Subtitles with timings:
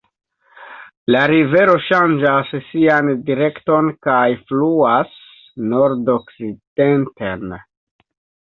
[1.15, 5.15] La rivero ŝanĝas sian direkton kaj fluas
[5.75, 7.59] nordokcidenten.